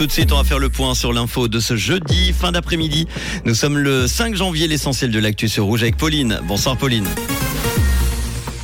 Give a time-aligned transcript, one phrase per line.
[0.00, 3.08] Tout de suite, on va faire le point sur l'info de ce jeudi, fin d'après-midi.
[3.44, 6.38] Nous sommes le 5 janvier, l'essentiel de l'actu sur Rouge avec Pauline.
[6.44, 7.08] Bonsoir Pauline.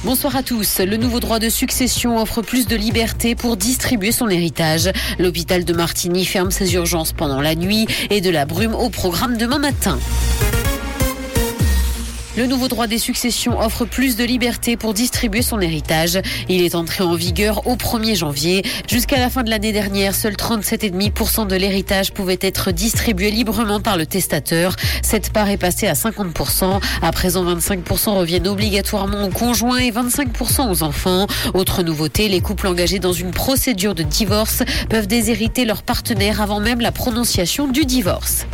[0.05, 0.79] Bonsoir à tous.
[0.79, 4.93] Le nouveau droit de succession offre plus de liberté pour distribuer son héritage.
[5.19, 9.37] L'hôpital de Martigny ferme ses urgences pendant la nuit et de la brume au programme
[9.37, 9.99] demain matin.
[12.37, 16.19] Le nouveau droit des successions offre plus de liberté pour distribuer son héritage.
[16.49, 18.65] Il est entré en vigueur au 1er janvier.
[18.89, 23.97] Jusqu'à la fin de l'année dernière, seuls 37,5% de l'héritage pouvait être distribué librement par
[23.97, 24.75] le testateur.
[25.03, 26.81] Cette part est passée à 50%.
[27.03, 31.29] À présent, 25% reviennent obligatoirement aux conjoints et 25% aux enfants.
[31.55, 36.59] Autre nouveauté, les couples engagés dans une procédure de divorce peuvent déshériter leur partenaire avant
[36.59, 38.45] même la prononciation du divorce.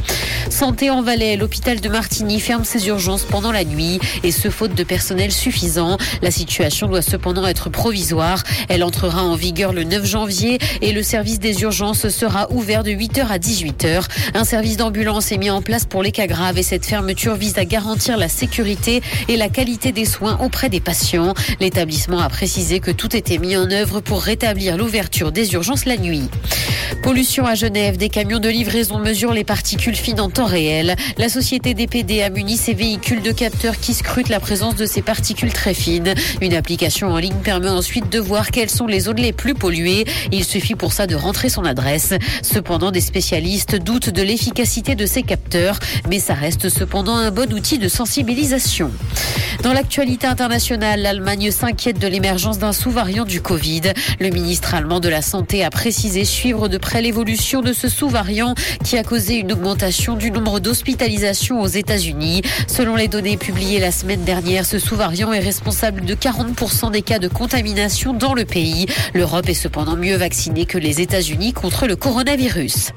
[0.49, 4.75] Santé en Valais, l'hôpital de Martigny ferme ses urgences pendant la nuit et ce faute
[4.75, 5.99] de personnel suffisant.
[6.23, 8.43] La situation doit cependant être provisoire.
[8.69, 12.91] Elle entrera en vigueur le 9 janvier et le service des urgences sera ouvert de
[12.91, 14.05] 8h à 18h.
[14.35, 17.59] Un service d'ambulance est mis en place pour les cas graves et cette fermeture vise
[17.59, 21.35] à garantir la sécurité et la qualité des soins auprès des patients.
[21.61, 25.97] L'établissement a précisé que tout était mis en œuvre pour rétablir l'ouverture des urgences la
[25.97, 26.29] nuit.
[27.03, 30.97] Pollution à Genève, des camions de livraison mesurent les particules fines en réel.
[31.19, 35.03] La société DPD a muni ses véhicules de capteurs qui scrutent la présence de ces
[35.03, 36.15] particules très fines.
[36.41, 40.05] Une application en ligne permet ensuite de voir quelles sont les zones les plus polluées.
[40.33, 42.15] Il suffit pour ça de rentrer son adresse.
[42.43, 47.53] Cependant, des spécialistes doutent de l'efficacité de ces capteurs, mais ça reste cependant un bon
[47.53, 48.91] outil de sensibilisation.
[49.63, 53.93] Dans l'actualité internationale, l'Allemagne s'inquiète de l'émergence d'un sous-variant du Covid.
[54.19, 58.55] Le ministre allemand de la Santé a précisé suivre de près l'évolution de ce sous-variant
[58.85, 62.43] qui a causé une augmentation du nombre d'hospitalisations aux États-Unis.
[62.69, 67.19] Selon les données publiées la semaine dernière, ce sous-variant est responsable de 40% des cas
[67.19, 68.87] de contamination dans le pays.
[69.15, 72.91] L'Europe est cependant mieux vaccinée que les États-Unis contre le coronavirus.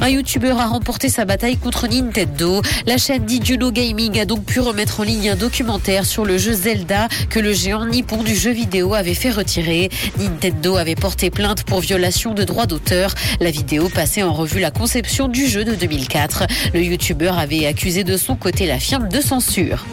[0.00, 2.62] Un youtubeur a remporté sa bataille contre Nintendo.
[2.86, 6.52] La chaîne Digiuno Gaming a donc pu remettre en ligne un documentaire sur le jeu
[6.52, 9.90] Zelda que le géant nippon du jeu vidéo avait fait retirer.
[10.18, 13.14] Nintendo avait porté plainte pour violation de droits d'auteur.
[13.40, 16.46] La vidéo passait en revue la conception du jeu de 2004.
[16.74, 19.86] Le youtubeur avait accusé de son côté la firme de censure.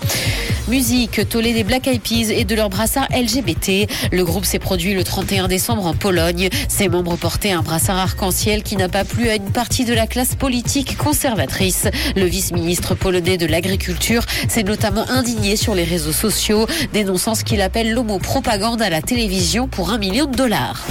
[0.69, 3.89] Musique, tollé des Black Eyed Peas et de leur brassard LGBT.
[4.11, 6.49] Le groupe s'est produit le 31 décembre en Pologne.
[6.67, 10.05] Ses membres portaient un brassard arc-en-ciel qui n'a pas plu à une partie de la
[10.05, 11.87] classe politique conservatrice.
[12.15, 17.61] Le vice-ministre polonais de l'Agriculture s'est notamment indigné sur les réseaux sociaux, dénonçant ce qu'il
[17.61, 20.85] appelle l'homo-propagande à la télévision pour un million de dollars.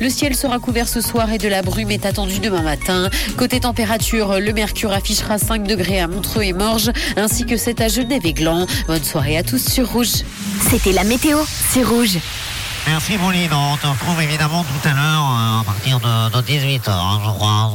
[0.00, 3.08] Le ciel sera couvert ce soir et de la brume est attendue demain matin.
[3.36, 7.88] Côté température, le mercure affichera 5 degrés à Montreux et Morges, ainsi que 7 à
[7.88, 8.66] Genève et Gland.
[8.86, 10.24] Bonne soirée à tous sur Rouge.
[10.68, 11.38] C'était la météo,
[11.70, 12.18] c'est Rouge.
[12.86, 17.24] Merci Pauline, on te retrouve évidemment tout à l'heure euh, à partir de, de 18h,
[17.24, 17.70] je crois.